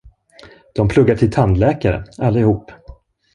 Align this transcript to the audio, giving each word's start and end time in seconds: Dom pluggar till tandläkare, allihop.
Dom 0.75 0.87
pluggar 0.87 1.15
till 1.15 1.31
tandläkare, 1.31 2.03
allihop. 2.17 2.71